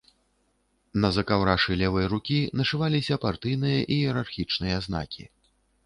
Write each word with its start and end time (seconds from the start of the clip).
На 1.03 1.11
закаўрашы 1.17 1.77
левай 1.83 2.09
рукі 2.15 2.39
нашываліся 2.63 3.21
партыйныя 3.29 3.87
іерархічныя 4.01 4.85
знакі. 4.89 5.23